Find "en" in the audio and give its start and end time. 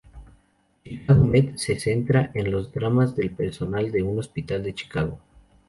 2.33-2.49